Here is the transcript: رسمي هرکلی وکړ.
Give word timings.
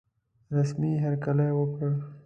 رسمي 0.55 0.91
هرکلی 1.03 1.49
وکړ. 1.59 1.91